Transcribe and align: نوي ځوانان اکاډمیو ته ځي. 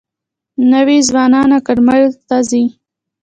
نوي 0.71 0.97
ځوانان 1.09 1.49
اکاډمیو 1.57 2.09
ته 2.27 2.37
ځي. 2.49 2.63